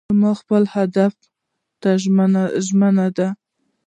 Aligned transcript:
باز 0.21 0.37
خپلو 0.41 0.67
اهدافو 0.77 1.21
ته 1.81 1.89
ژمن 2.69 2.95
دی 3.15 3.27